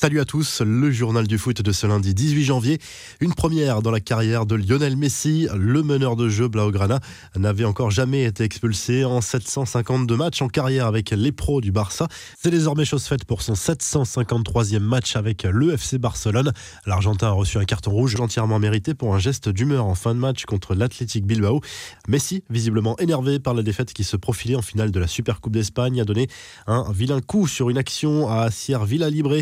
Salut 0.00 0.20
à 0.20 0.24
tous, 0.24 0.62
le 0.62 0.90
journal 0.90 1.26
du 1.26 1.36
foot 1.36 1.60
de 1.60 1.72
ce 1.72 1.86
lundi 1.86 2.14
18 2.14 2.42
janvier. 2.42 2.78
Une 3.20 3.34
première 3.34 3.82
dans 3.82 3.90
la 3.90 4.00
carrière 4.00 4.46
de 4.46 4.54
Lionel 4.54 4.96
Messi, 4.96 5.46
le 5.54 5.82
meneur 5.82 6.16
de 6.16 6.30
jeu 6.30 6.48
Blaugrana 6.48 7.00
n'avait 7.36 7.66
encore 7.66 7.90
jamais 7.90 8.24
été 8.24 8.42
expulsé 8.42 9.04
en 9.04 9.20
752 9.20 10.16
matchs 10.16 10.40
en 10.40 10.48
carrière 10.48 10.86
avec 10.86 11.10
les 11.10 11.32
pros 11.32 11.60
du 11.60 11.70
Barça. 11.70 12.08
C'est 12.38 12.50
désormais 12.50 12.86
chose 12.86 13.04
faite 13.04 13.26
pour 13.26 13.42
son 13.42 13.52
753e 13.52 14.78
match 14.78 15.16
avec 15.16 15.42
le 15.42 15.74
FC 15.74 15.98
Barcelone. 15.98 16.54
L'Argentin 16.86 17.26
a 17.26 17.32
reçu 17.32 17.58
un 17.58 17.66
carton 17.66 17.90
rouge 17.90 18.18
entièrement 18.18 18.58
mérité 18.58 18.94
pour 18.94 19.14
un 19.14 19.18
geste 19.18 19.50
d'humeur 19.50 19.84
en 19.84 19.94
fin 19.94 20.14
de 20.14 20.20
match 20.20 20.46
contre 20.46 20.74
l'Athletic 20.74 21.26
Bilbao. 21.26 21.60
Messi, 22.08 22.42
visiblement 22.48 22.98
énervé 23.00 23.38
par 23.38 23.52
la 23.52 23.62
défaite 23.62 23.92
qui 23.92 24.04
se 24.04 24.16
profilait 24.16 24.56
en 24.56 24.62
finale 24.62 24.92
de 24.92 24.98
la 24.98 25.06
Supercoupe 25.06 25.52
d'Espagne, 25.52 26.00
a 26.00 26.06
donné 26.06 26.28
un 26.66 26.90
vilain 26.90 27.20
coup 27.20 27.46
sur 27.46 27.68
une 27.68 27.76
action 27.76 28.30
à 28.30 28.50
Sierre 28.50 28.86
Villa 28.86 29.10
Libre 29.10 29.36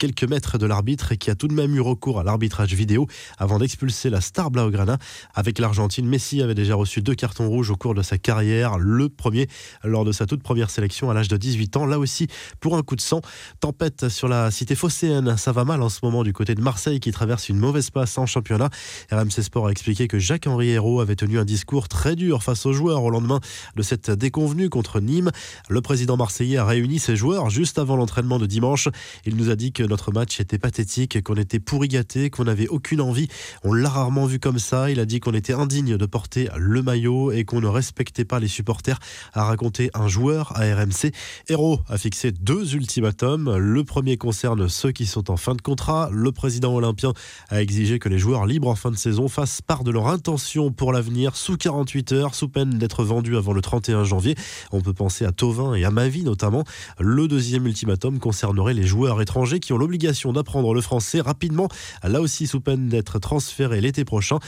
quelques 0.00 0.24
mètres 0.24 0.56
de 0.56 0.64
l'arbitre 0.64 1.12
et 1.12 1.18
qui 1.18 1.30
a 1.30 1.34
tout 1.34 1.46
de 1.46 1.52
même 1.52 1.76
eu 1.76 1.80
recours 1.80 2.18
à 2.18 2.24
l'arbitrage 2.24 2.72
vidéo 2.72 3.06
avant 3.36 3.58
d'expulser 3.58 4.08
la 4.08 4.22
star 4.22 4.50
Blaugrana. 4.50 4.96
Avec 5.34 5.58
l'Argentine, 5.58 6.06
Messi 6.06 6.40
avait 6.40 6.54
déjà 6.54 6.74
reçu 6.74 7.02
deux 7.02 7.14
cartons 7.14 7.48
rouges 7.48 7.70
au 7.70 7.76
cours 7.76 7.94
de 7.94 8.00
sa 8.00 8.16
carrière. 8.16 8.78
Le 8.78 9.10
premier 9.10 9.46
lors 9.84 10.06
de 10.06 10.12
sa 10.12 10.24
toute 10.24 10.42
première 10.42 10.70
sélection 10.70 11.10
à 11.10 11.14
l'âge 11.14 11.28
de 11.28 11.36
18 11.36 11.76
ans, 11.76 11.84
là 11.84 11.98
aussi 11.98 12.28
pour 12.60 12.78
un 12.78 12.82
coup 12.82 12.96
de 12.96 13.02
sang. 13.02 13.20
Tempête 13.60 14.08
sur 14.08 14.26
la 14.26 14.50
cité 14.50 14.74
phocéenne, 14.74 15.36
ça 15.36 15.52
va 15.52 15.66
mal 15.66 15.82
en 15.82 15.90
ce 15.90 16.00
moment 16.02 16.22
du 16.22 16.32
côté 16.32 16.54
de 16.54 16.62
Marseille 16.62 16.98
qui 16.98 17.12
traverse 17.12 17.50
une 17.50 17.58
mauvaise 17.58 17.90
passe 17.90 18.16
en 18.16 18.24
championnat. 18.24 18.70
RMC 19.12 19.42
Sport 19.42 19.66
a 19.66 19.70
expliqué 19.70 20.08
que 20.08 20.18
Jacques-Henri 20.18 20.70
Hérault 20.70 21.00
avait 21.00 21.16
tenu 21.16 21.38
un 21.38 21.44
discours 21.44 21.88
très 21.88 22.16
dur 22.16 22.42
face 22.42 22.64
aux 22.64 22.72
joueurs 22.72 23.04
au 23.04 23.10
lendemain 23.10 23.40
de 23.76 23.82
cette 23.82 24.10
déconvenue 24.10 24.70
contre 24.70 25.00
Nîmes. 25.00 25.30
Le 25.68 25.82
président 25.82 26.16
marseillais 26.16 26.56
a 26.56 26.64
réuni 26.64 26.98
ses 26.98 27.16
joueurs 27.16 27.50
juste 27.50 27.78
avant 27.78 27.96
l'entraînement 27.96 28.38
de 28.38 28.46
dimanche. 28.46 28.88
Il 29.26 29.36
nous 29.36 29.50
a 29.50 29.56
dit 29.56 29.72
que 29.72 29.79
notre 29.82 30.12
match 30.12 30.40
était 30.40 30.58
pathétique, 30.58 31.22
qu'on 31.22 31.34
était 31.34 31.60
pourri 31.60 31.88
gâté, 31.88 32.30
qu'on 32.30 32.44
n'avait 32.44 32.68
aucune 32.68 33.00
envie. 33.00 33.28
On 33.64 33.72
l'a 33.72 33.88
rarement 33.88 34.26
vu 34.26 34.38
comme 34.38 34.58
ça. 34.58 34.90
Il 34.90 35.00
a 35.00 35.04
dit 35.04 35.20
qu'on 35.20 35.34
était 35.34 35.52
indigne 35.52 35.96
de 35.96 36.06
porter 36.06 36.48
le 36.56 36.82
maillot 36.82 37.32
et 37.32 37.44
qu'on 37.44 37.60
ne 37.60 37.66
respectait 37.66 38.24
pas 38.24 38.40
les 38.40 38.48
supporters, 38.48 38.98
a 39.32 39.44
raconté 39.44 39.90
un 39.94 40.08
joueur 40.08 40.52
à 40.56 40.60
RMC. 40.60 41.12
Héros 41.48 41.80
a 41.88 41.98
fixé 41.98 42.32
deux 42.32 42.74
ultimatums. 42.74 43.56
Le 43.56 43.84
premier 43.84 44.16
concerne 44.16 44.68
ceux 44.68 44.92
qui 44.92 45.06
sont 45.06 45.30
en 45.30 45.36
fin 45.36 45.54
de 45.54 45.62
contrat. 45.62 46.08
Le 46.12 46.32
président 46.32 46.74
olympien 46.74 47.12
a 47.48 47.60
exigé 47.62 47.98
que 47.98 48.08
les 48.08 48.18
joueurs 48.18 48.46
libres 48.46 48.68
en 48.68 48.74
fin 48.74 48.90
de 48.90 48.96
saison 48.96 49.28
fassent 49.28 49.62
part 49.62 49.84
de 49.84 49.90
leur 49.90 50.08
intention 50.08 50.72
pour 50.72 50.92
l'avenir 50.92 51.36
sous 51.36 51.56
48 51.56 52.12
heures, 52.12 52.34
sous 52.34 52.48
peine 52.48 52.78
d'être 52.78 53.04
vendus 53.04 53.36
avant 53.36 53.52
le 53.52 53.60
31 53.60 54.04
janvier. 54.04 54.34
On 54.72 54.80
peut 54.80 54.94
penser 54.94 55.24
à 55.24 55.32
Tovin 55.32 55.74
et 55.74 55.84
à 55.84 55.90
Mavi 55.90 56.22
notamment. 56.22 56.64
Le 56.98 57.28
deuxième 57.28 57.66
ultimatum 57.66 58.18
concernerait 58.18 58.74
les 58.74 58.86
joueurs 58.86 59.20
étrangers 59.20 59.60
qui 59.60 59.69
l'obligation 59.78 60.32
d'apprendre 60.32 60.74
le 60.74 60.80
français 60.80 61.20
rapidement, 61.20 61.68
là 62.02 62.20
aussi 62.20 62.46
sous 62.46 62.60
peine 62.60 62.88
d'être 62.88 63.18
transférés 63.18 63.80
l'été 63.80 64.04
prochain. 64.04 64.38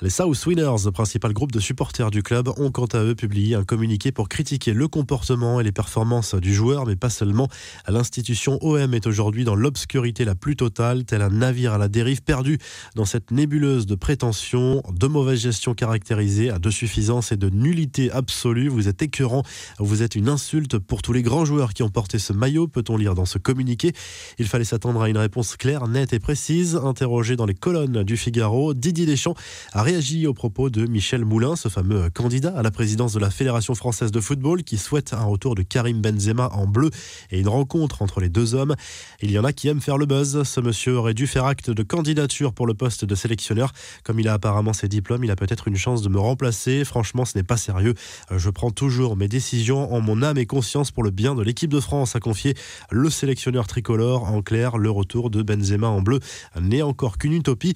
Les 0.00 0.10
South 0.10 0.46
Winners, 0.46 0.92
principal 0.94 1.32
groupe 1.32 1.50
de 1.50 1.58
supporters 1.58 2.12
du 2.12 2.22
club, 2.22 2.48
ont 2.56 2.70
quant 2.70 2.86
à 2.86 3.02
eux 3.02 3.16
publié 3.16 3.56
un 3.56 3.64
communiqué 3.64 4.12
pour 4.12 4.28
critiquer 4.28 4.72
le 4.72 4.86
comportement 4.86 5.60
et 5.60 5.64
les 5.64 5.72
performances 5.72 6.36
du 6.36 6.54
joueur, 6.54 6.86
mais 6.86 6.94
pas 6.94 7.10
seulement. 7.10 7.48
L'institution 7.88 8.60
OM 8.62 8.94
est 8.94 9.08
aujourd'hui 9.08 9.42
dans 9.42 9.56
l'obscurité 9.56 10.24
la 10.24 10.36
plus 10.36 10.54
totale, 10.54 11.04
tel 11.04 11.20
un 11.20 11.30
navire 11.30 11.72
à 11.72 11.78
la 11.78 11.88
dérive 11.88 12.22
perdu 12.22 12.58
dans 12.94 13.06
cette 13.06 13.32
nébuleuse 13.32 13.86
de 13.86 13.96
prétention, 13.96 14.84
de 14.88 15.06
mauvaise 15.08 15.40
gestion 15.40 15.74
caractérisée, 15.74 16.52
de 16.62 16.70
suffisance 16.70 17.32
et 17.32 17.36
de 17.36 17.50
nullité 17.50 18.12
absolue. 18.12 18.68
Vous 18.68 18.86
êtes 18.86 19.02
écœurant, 19.02 19.42
vous 19.80 20.04
êtes 20.04 20.14
une 20.14 20.28
insulte 20.28 20.78
pour 20.78 21.02
tous 21.02 21.12
les 21.12 21.22
grands 21.22 21.44
joueurs 21.44 21.74
qui 21.74 21.82
ont 21.82 21.90
porté 21.90 22.20
ce 22.20 22.32
maillot, 22.32 22.68
peut-on 22.68 22.96
lire 22.96 23.16
dans 23.16 23.26
ce 23.26 23.38
communiqué. 23.38 23.92
Il 24.38 24.46
fallait 24.46 24.62
s'attendre 24.62 25.02
à 25.02 25.08
une 25.08 25.18
réponse 25.18 25.56
claire, 25.56 25.88
nette 25.88 26.12
et 26.12 26.20
précise. 26.20 26.76
Interrogé 26.76 27.34
dans 27.34 27.46
les 27.46 27.54
colonnes 27.54 28.04
du 28.04 28.16
Figaro, 28.16 28.74
Didier 28.74 29.04
Deschamps 29.04 29.34
a 29.72 29.87
réagi 29.88 30.26
au 30.26 30.34
propos 30.34 30.68
de 30.68 30.84
Michel 30.84 31.24
Moulin, 31.24 31.56
ce 31.56 31.70
fameux 31.70 32.10
candidat 32.10 32.52
à 32.54 32.62
la 32.62 32.70
présidence 32.70 33.14
de 33.14 33.18
la 33.18 33.30
Fédération 33.30 33.74
française 33.74 34.10
de 34.10 34.20
football 34.20 34.62
qui 34.62 34.76
souhaite 34.76 35.14
un 35.14 35.24
retour 35.24 35.54
de 35.54 35.62
Karim 35.62 36.02
Benzema 36.02 36.50
en 36.52 36.66
bleu 36.66 36.90
et 37.30 37.40
une 37.40 37.48
rencontre 37.48 38.02
entre 38.02 38.20
les 38.20 38.28
deux 38.28 38.54
hommes. 38.54 38.74
Il 39.22 39.30
y 39.30 39.38
en 39.38 39.44
a 39.44 39.54
qui 39.54 39.66
aiment 39.66 39.80
faire 39.80 39.96
le 39.96 40.04
buzz. 40.04 40.42
Ce 40.42 40.60
monsieur 40.60 40.98
aurait 40.98 41.14
dû 41.14 41.26
faire 41.26 41.46
acte 41.46 41.70
de 41.70 41.82
candidature 41.82 42.52
pour 42.52 42.66
le 42.66 42.74
poste 42.74 43.06
de 43.06 43.14
sélectionneur. 43.14 43.72
Comme 44.04 44.20
il 44.20 44.28
a 44.28 44.34
apparemment 44.34 44.74
ses 44.74 44.88
diplômes, 44.88 45.24
il 45.24 45.30
a 45.30 45.36
peut-être 45.36 45.68
une 45.68 45.76
chance 45.76 46.02
de 46.02 46.10
me 46.10 46.18
remplacer. 46.18 46.84
Franchement, 46.84 47.24
ce 47.24 47.38
n'est 47.38 47.42
pas 47.42 47.56
sérieux. 47.56 47.94
Je 48.30 48.50
prends 48.50 48.70
toujours 48.70 49.16
mes 49.16 49.28
décisions 49.28 49.90
en 49.94 50.02
mon 50.02 50.20
âme 50.20 50.36
et 50.36 50.44
conscience 50.44 50.90
pour 50.90 51.02
le 51.02 51.10
bien 51.10 51.34
de 51.34 51.42
l'équipe 51.42 51.72
de 51.72 51.80
France, 51.80 52.14
a 52.14 52.20
confié 52.20 52.52
le 52.90 53.08
sélectionneur 53.08 53.66
tricolore. 53.66 54.24
En 54.24 54.42
clair, 54.42 54.76
le 54.76 54.90
retour 54.90 55.30
de 55.30 55.40
Benzema 55.40 55.88
en 55.88 56.02
bleu 56.02 56.20
n'est 56.60 56.82
encore 56.82 57.16
qu'une 57.16 57.32
utopie. 57.32 57.72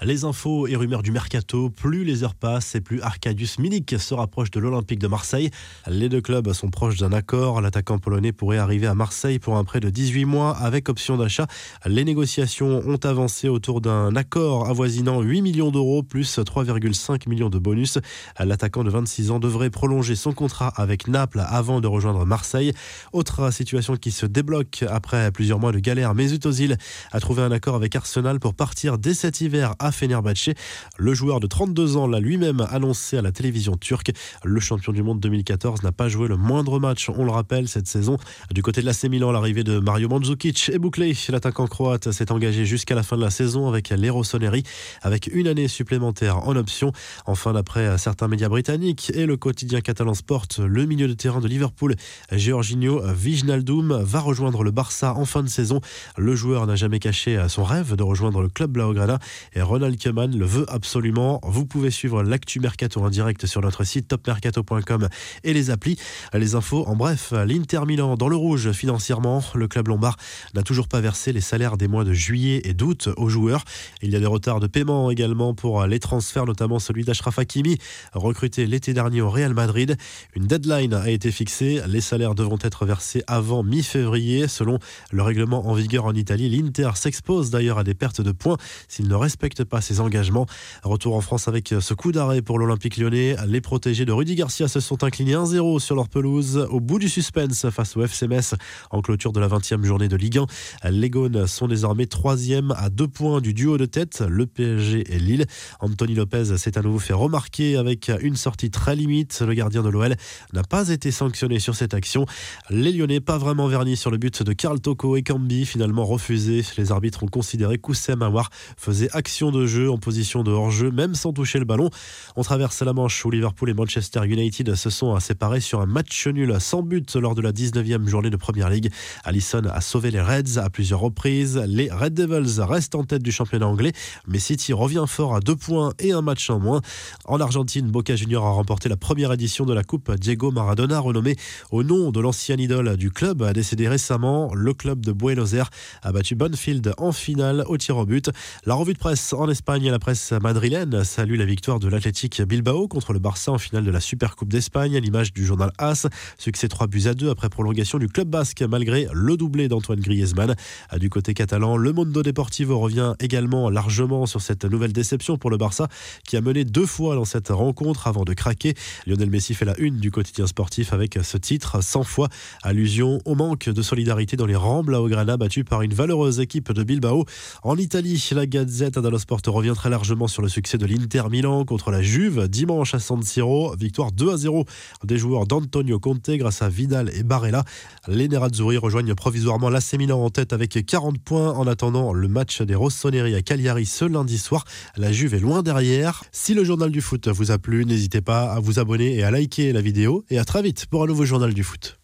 Les 0.00 0.24
infos 0.24 0.68
et 0.68 0.76
rumeurs 0.76 1.02
du 1.02 1.10
mercato, 1.10 1.55
plus 1.74 2.04
les 2.04 2.22
heures 2.22 2.34
passent 2.34 2.74
et 2.74 2.80
plus 2.80 3.00
Arkadiusz 3.00 3.58
Milik 3.58 3.96
se 3.98 4.14
rapproche 4.14 4.50
de 4.50 4.60
l'Olympique 4.60 4.98
de 4.98 5.08
Marseille. 5.08 5.50
Les 5.88 6.08
deux 6.08 6.20
clubs 6.20 6.52
sont 6.52 6.70
proches 6.70 6.98
d'un 6.98 7.12
accord. 7.12 7.60
L'attaquant 7.60 7.98
polonais 7.98 8.32
pourrait 8.32 8.58
arriver 8.58 8.86
à 8.86 8.94
Marseille 8.94 9.38
pour 9.38 9.56
un 9.56 9.64
prêt 9.64 9.80
de 9.80 9.90
18 9.90 10.24
mois 10.24 10.56
avec 10.56 10.88
option 10.88 11.16
d'achat. 11.16 11.46
Les 11.86 12.04
négociations 12.04 12.82
ont 12.86 12.98
avancé 13.04 13.48
autour 13.48 13.80
d'un 13.80 14.14
accord 14.16 14.68
avoisinant 14.68 15.22
8 15.22 15.42
millions 15.42 15.70
d'euros 15.70 16.02
plus 16.02 16.38
3,5 16.38 17.28
millions 17.28 17.50
de 17.50 17.58
bonus. 17.58 17.98
L'attaquant 18.38 18.84
de 18.84 18.90
26 18.90 19.30
ans 19.30 19.38
devrait 19.38 19.70
prolonger 19.70 20.14
son 20.14 20.32
contrat 20.32 20.72
avec 20.76 21.08
Naples 21.08 21.42
avant 21.46 21.80
de 21.80 21.88
rejoindre 21.88 22.24
Marseille. 22.24 22.72
Autre 23.12 23.52
situation 23.52 23.96
qui 23.96 24.10
se 24.10 24.26
débloque 24.26 24.84
après 24.88 25.30
plusieurs 25.32 25.58
mois 25.58 25.72
de 25.72 25.78
galère. 25.78 26.14
Mesut 26.14 26.44
Ozil 26.44 26.76
a 27.12 27.20
trouvé 27.20 27.42
un 27.42 27.50
accord 27.50 27.74
avec 27.74 27.96
Arsenal 27.96 28.40
pour 28.40 28.54
partir 28.54 28.98
dès 28.98 29.14
cet 29.14 29.40
hiver 29.40 29.74
à 29.78 29.92
Fenerbahçe. 29.92 30.50
Le 30.98 31.14
joueur 31.14 31.40
de 31.40 31.45
32 31.46 31.96
ans 31.96 32.06
l'a 32.06 32.20
lui-même 32.20 32.66
annoncé 32.70 33.16
à 33.16 33.22
la 33.22 33.32
télévision 33.32 33.76
turque. 33.76 34.12
Le 34.44 34.60
champion 34.60 34.92
du 34.92 35.02
monde 35.02 35.20
2014 35.20 35.82
n'a 35.82 35.92
pas 35.92 36.08
joué 36.08 36.28
le 36.28 36.36
moindre 36.36 36.78
match, 36.78 37.08
on 37.08 37.24
le 37.24 37.30
rappelle, 37.30 37.68
cette 37.68 37.86
saison. 37.86 38.16
Du 38.52 38.62
côté 38.62 38.80
de 38.80 38.86
l'AC 38.86 39.04
Milan, 39.04 39.32
l'arrivée 39.32 39.64
de 39.64 39.78
Mario 39.78 40.08
Mandzukic 40.08 40.70
est 40.72 40.78
bouclée. 40.78 41.16
L'attaquant 41.28 41.66
croate 41.66 42.12
s'est 42.12 42.32
engagé 42.32 42.64
jusqu'à 42.64 42.94
la 42.94 43.02
fin 43.02 43.16
de 43.16 43.22
la 43.22 43.30
saison 43.30 43.68
avec 43.68 43.90
les 43.90 44.10
Rossoneri, 44.10 44.62
avec 45.02 45.28
une 45.32 45.46
année 45.46 45.68
supplémentaire 45.68 46.46
en 46.46 46.56
option. 46.56 46.92
Enfin, 47.26 47.52
d'après 47.52 47.98
certains 47.98 48.28
médias 48.28 48.48
britanniques 48.48 49.10
et 49.14 49.26
le 49.26 49.36
quotidien 49.36 49.80
catalan 49.80 50.14
Sport, 50.14 50.46
le 50.58 50.86
milieu 50.86 51.08
de 51.08 51.14
terrain 51.14 51.40
de 51.40 51.48
Liverpool, 51.48 51.94
Georginio 52.32 53.02
Wijnaldum, 53.02 54.02
va 54.02 54.20
rejoindre 54.20 54.62
le 54.62 54.70
Barça 54.70 55.14
en 55.14 55.24
fin 55.24 55.42
de 55.42 55.48
saison. 55.48 55.80
Le 56.16 56.34
joueur 56.34 56.66
n'a 56.66 56.76
jamais 56.76 56.98
caché 56.98 57.44
son 57.48 57.64
rêve 57.64 57.96
de 57.96 58.02
rejoindre 58.02 58.42
le 58.42 58.48
club 58.48 58.72
Blaugrana 58.72 59.18
et 59.54 59.62
Ronald 59.62 60.00
Koeman 60.02 60.36
le 60.36 60.44
veut 60.44 60.66
absolument. 60.68 61.35
Vous 61.42 61.66
pouvez 61.66 61.90
suivre 61.90 62.22
l'actu 62.22 62.60
mercato 62.60 63.00
en 63.00 63.10
direct 63.10 63.46
sur 63.46 63.60
notre 63.60 63.84
site 63.84 64.08
topmercato.com 64.08 65.08
et 65.44 65.52
les 65.52 65.70
applis. 65.70 65.98
Les 66.32 66.54
infos 66.54 66.86
en 66.86 66.96
bref, 66.96 67.32
l'Inter 67.46 67.80
Milan 67.86 68.16
dans 68.16 68.28
le 68.28 68.36
rouge 68.36 68.72
financièrement. 68.72 69.42
Le 69.54 69.68
club 69.68 69.88
lombard 69.88 70.16
n'a 70.54 70.62
toujours 70.62 70.88
pas 70.88 71.00
versé 71.00 71.32
les 71.32 71.40
salaires 71.40 71.76
des 71.76 71.88
mois 71.88 72.04
de 72.04 72.12
juillet 72.12 72.62
et 72.64 72.74
d'août 72.74 73.08
aux 73.16 73.28
joueurs. 73.28 73.64
Il 74.02 74.10
y 74.10 74.16
a 74.16 74.20
des 74.20 74.26
retards 74.26 74.60
de 74.60 74.66
paiement 74.66 75.10
également 75.10 75.54
pour 75.54 75.86
les 75.86 76.00
transferts, 76.00 76.46
notamment 76.46 76.78
celui 76.78 77.04
d'Ashraf 77.04 77.38
Hakimi, 77.38 77.78
recruté 78.12 78.66
l'été 78.66 78.92
dernier 78.94 79.20
au 79.20 79.30
Real 79.30 79.54
Madrid. 79.54 79.96
Une 80.34 80.46
deadline 80.46 80.94
a 80.94 81.10
été 81.10 81.30
fixée. 81.30 81.80
Les 81.86 82.00
salaires 82.00 82.34
devront 82.34 82.58
être 82.62 82.86
versés 82.86 83.22
avant 83.26 83.62
mi-février. 83.62 84.48
Selon 84.48 84.78
le 85.10 85.22
règlement 85.22 85.68
en 85.68 85.74
vigueur 85.74 86.04
en 86.04 86.14
Italie, 86.14 86.48
l'Inter 86.48 86.90
s'expose 86.94 87.50
d'ailleurs 87.50 87.78
à 87.78 87.84
des 87.84 87.94
pertes 87.94 88.20
de 88.20 88.32
points 88.32 88.56
s'il 88.88 89.08
ne 89.08 89.14
respecte 89.14 89.64
pas 89.64 89.80
ses 89.80 90.00
engagements. 90.00 90.46
Retour 90.82 91.16
en 91.16 91.20
France 91.26 91.48
avec 91.48 91.74
ce 91.80 91.92
coup 91.92 92.12
d'arrêt 92.12 92.40
pour 92.40 92.56
l'Olympique 92.56 92.98
lyonnais. 92.98 93.34
Les 93.48 93.60
protégés 93.60 94.04
de 94.04 94.12
Rudy 94.12 94.36
Garcia 94.36 94.68
se 94.68 94.78
sont 94.78 95.02
inclinés 95.02 95.34
1-0 95.34 95.80
sur 95.80 95.96
leur 95.96 96.08
pelouse 96.08 96.68
au 96.70 96.78
bout 96.78 97.00
du 97.00 97.08
suspense 97.08 97.68
face 97.70 97.96
au 97.96 98.04
FC 98.04 98.28
Metz 98.28 98.54
en 98.92 99.02
clôture 99.02 99.32
de 99.32 99.40
la 99.40 99.48
20e 99.48 99.82
journée 99.82 100.06
de 100.06 100.14
Ligue 100.14 100.38
1. 100.84 100.90
Les 100.92 101.10
Gaunes 101.10 101.48
sont 101.48 101.66
désormais 101.66 102.06
troisième 102.06 102.72
à 102.76 102.90
deux 102.90 103.08
points 103.08 103.40
du 103.40 103.54
duo 103.54 103.76
de 103.76 103.86
tête, 103.86 104.22
le 104.28 104.46
PSG 104.46 105.04
et 105.12 105.18
Lille. 105.18 105.46
Anthony 105.80 106.14
Lopez 106.14 106.56
s'est 106.58 106.78
à 106.78 106.82
nouveau 106.82 107.00
fait 107.00 107.12
remarquer 107.12 107.76
avec 107.76 108.08
une 108.20 108.36
sortie 108.36 108.70
très 108.70 108.94
limite. 108.94 109.42
Le 109.44 109.54
gardien 109.54 109.82
de 109.82 109.88
l'OL 109.88 110.14
n'a 110.52 110.62
pas 110.62 110.90
été 110.90 111.10
sanctionné 111.10 111.58
sur 111.58 111.74
cette 111.74 111.92
action. 111.92 112.24
Les 112.70 112.92
Lyonnais 112.92 113.18
pas 113.18 113.36
vraiment 113.36 113.66
vernis 113.66 113.96
sur 113.96 114.12
le 114.12 114.18
but 114.18 114.44
de 114.44 114.52
Karl 114.52 114.78
Toko 114.78 115.16
et 115.16 115.24
Cambi, 115.24 115.66
finalement 115.66 116.04
refusé. 116.04 116.62
Les 116.76 116.92
arbitres 116.92 117.24
ont 117.24 117.28
considéré 117.28 117.78
qu'Oussem 117.78 118.22
Aouar 118.22 118.50
faisait 118.76 119.08
action 119.10 119.50
de 119.50 119.66
jeu 119.66 119.90
en 119.90 119.98
position 119.98 120.44
de 120.44 120.52
hors-jeu, 120.52 120.92
même 120.92 121.05
même 121.06 121.14
sans 121.14 121.32
toucher 121.32 121.60
le 121.60 121.64
ballon. 121.64 121.88
On 122.34 122.42
traverse 122.42 122.82
la 122.82 122.92
Manche 122.92 123.24
où 123.24 123.30
Liverpool 123.30 123.70
et 123.70 123.74
Manchester 123.74 124.26
United 124.26 124.74
se 124.74 124.90
sont 124.90 125.18
séparés 125.20 125.60
sur 125.60 125.80
un 125.80 125.86
match 125.86 126.26
nul 126.26 126.56
sans 126.58 126.82
but 126.82 127.14
lors 127.14 127.36
de 127.36 127.42
la 127.42 127.52
19e 127.52 128.08
journée 128.08 128.28
de 128.28 128.36
Première 128.36 128.68
Ligue. 128.70 128.90
Allison 129.22 129.62
a 129.70 129.80
sauvé 129.80 130.10
les 130.10 130.20
Reds 130.20 130.58
à 130.58 130.68
plusieurs 130.68 130.98
reprises. 130.98 131.62
Les 131.68 131.88
Red 131.92 132.14
Devils 132.14 132.60
restent 132.60 132.96
en 132.96 133.04
tête 133.04 133.22
du 133.22 133.30
championnat 133.30 133.68
anglais, 133.68 133.92
mais 134.26 134.40
City 134.40 134.72
revient 134.72 135.04
fort 135.06 135.36
à 135.36 135.40
deux 135.40 135.54
points 135.54 135.92
et 136.00 136.10
un 136.10 136.22
match 136.22 136.50
en 136.50 136.58
moins. 136.58 136.80
En 137.24 137.40
Argentine, 137.40 137.88
Boca 137.88 138.16
Junior 138.16 138.44
a 138.44 138.50
remporté 138.50 138.88
la 138.88 138.96
première 138.96 139.32
édition 139.32 139.64
de 139.64 139.74
la 139.74 139.84
Coupe 139.84 140.10
Diego 140.16 140.50
Maradona, 140.50 140.98
renommée 140.98 141.36
au 141.70 141.84
nom 141.84 142.10
de 142.10 142.18
l'ancien 142.18 142.56
idole 142.56 142.96
du 142.96 143.12
club, 143.12 143.42
a 143.42 143.52
décédé 143.52 143.86
récemment. 143.86 144.52
Le 144.54 144.74
club 144.74 145.04
de 145.04 145.12
Buenos 145.12 145.52
Aires 145.52 145.70
a 146.02 146.10
battu 146.10 146.34
Banfield 146.34 146.94
en 146.98 147.12
finale 147.12 147.64
au 147.68 147.76
tir 147.76 147.96
au 147.96 148.06
but. 148.06 148.28
La 148.64 148.74
revue 148.74 148.94
de 148.94 148.98
presse 148.98 149.32
en 149.32 149.48
Espagne, 149.48 149.88
la 149.88 150.00
presse 150.00 150.32
madrilène 150.32 150.95
salue 151.04 151.36
la 151.36 151.44
victoire 151.44 151.78
de 151.78 151.88
l'Athletic 151.88 152.42
Bilbao 152.42 152.88
contre 152.88 153.12
le 153.12 153.18
Barça 153.18 153.52
en 153.52 153.58
finale 153.58 153.84
de 153.84 153.90
la 153.90 154.00
Supercoupe 154.00 154.48
d'Espagne, 154.48 154.96
à 154.96 155.00
l'image 155.00 155.32
du 155.32 155.44
journal 155.44 155.72
AS. 155.78 156.06
Succès 156.38 156.68
3 156.68 156.86
buts 156.86 157.06
à 157.06 157.14
2 157.14 157.30
après 157.30 157.48
prolongation 157.48 157.98
du 157.98 158.08
club 158.08 158.28
basque 158.28 158.62
malgré 158.62 159.08
le 159.12 159.36
doublé 159.36 159.68
d'Antoine 159.68 160.00
Griezmann. 160.00 160.54
Du 160.98 161.10
côté 161.10 161.34
catalan, 161.34 161.76
le 161.76 161.92
Mondo 161.92 162.22
Deportivo 162.22 162.78
revient 162.78 163.14
également 163.20 163.70
largement 163.70 164.26
sur 164.26 164.40
cette 164.40 164.64
nouvelle 164.64 164.92
déception 164.92 165.38
pour 165.38 165.50
le 165.50 165.56
Barça 165.56 165.88
qui 166.26 166.36
a 166.36 166.40
mené 166.40 166.64
deux 166.64 166.86
fois 166.86 167.14
dans 167.14 167.24
cette 167.24 167.48
rencontre 167.48 168.06
avant 168.06 168.24
de 168.24 168.34
craquer. 168.34 168.74
Lionel 169.06 169.30
Messi 169.30 169.54
fait 169.54 169.64
la 169.64 169.78
une 169.78 169.96
du 169.96 170.10
quotidien 170.10 170.46
sportif 170.46 170.92
avec 170.92 171.18
ce 171.22 171.36
titre 171.36 171.82
100 171.82 172.04
fois 172.04 172.28
allusion 172.62 173.20
au 173.24 173.34
manque 173.34 173.68
de 173.68 173.82
solidarité 173.82 174.36
dans 174.36 174.46
les 174.46 174.56
rangs 174.56 174.82
Blaugrana 174.82 175.36
battu 175.36 175.64
par 175.64 175.82
une 175.82 175.94
valeureuse 175.94 176.40
équipe 176.40 176.72
de 176.72 176.82
Bilbao. 176.82 177.24
En 177.62 177.76
Italie, 177.76 178.22
la 178.32 178.46
Gazette 178.46 178.98
dello 178.98 179.18
Sport 179.18 179.40
revient 179.46 179.74
très 179.74 179.90
largement 179.90 180.28
sur 180.28 180.42
le 180.42 180.48
succès 180.48 180.78
l'Inter 180.86 181.24
Milan 181.30 181.64
contre 181.64 181.90
la 181.90 182.02
Juve 182.02 182.48
dimanche 182.48 182.94
à 182.94 182.98
San 182.98 183.22
Siro. 183.22 183.74
Victoire 183.76 184.12
2 184.12 184.32
à 184.32 184.36
0 184.36 184.64
des 185.04 185.18
joueurs 185.18 185.46
d'Antonio 185.46 185.98
Conte 185.98 186.30
grâce 186.30 186.62
à 186.62 186.68
Vidal 186.68 187.10
et 187.14 187.22
Barella. 187.22 187.64
Les 188.08 188.28
Nerazzurri 188.28 188.78
rejoignent 188.78 189.14
provisoirement 189.14 189.68
l'AC 189.68 189.94
Milan 189.98 190.22
en 190.22 190.30
tête 190.30 190.52
avec 190.52 190.84
40 190.86 191.18
points 191.18 191.52
en 191.52 191.66
attendant 191.66 192.12
le 192.12 192.28
match 192.28 192.62
des 192.62 192.74
Rossoneri 192.74 193.34
à 193.34 193.42
Cagliari 193.42 193.86
ce 193.86 194.04
lundi 194.04 194.38
soir. 194.38 194.64
La 194.96 195.12
Juve 195.12 195.34
est 195.34 195.40
loin 195.40 195.62
derrière. 195.62 196.24
Si 196.32 196.54
le 196.54 196.64
journal 196.64 196.90
du 196.90 197.00
foot 197.00 197.28
vous 197.28 197.50
a 197.50 197.58
plu, 197.58 197.84
n'hésitez 197.84 198.20
pas 198.20 198.52
à 198.52 198.60
vous 198.60 198.78
abonner 198.78 199.14
et 199.14 199.22
à 199.22 199.30
liker 199.30 199.72
la 199.72 199.80
vidéo. 199.80 200.24
Et 200.30 200.38
à 200.38 200.44
très 200.44 200.62
vite 200.62 200.86
pour 200.86 201.04
un 201.04 201.06
nouveau 201.06 201.24
journal 201.24 201.54
du 201.54 201.62
foot. 201.62 201.94